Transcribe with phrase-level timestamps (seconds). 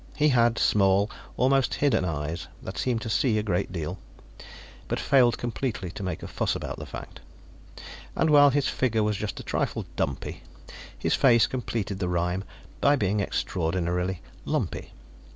[0.15, 3.99] He had small, almost hidden eyes that seemed to see a great deal,
[4.87, 7.19] but failed completely to make a fuss about the fact.
[8.15, 10.41] And while his figure was just a trifle dumpy,
[10.97, 12.43] his face completed the rhyme
[12.79, 14.91] by being extraordinarily lumpy.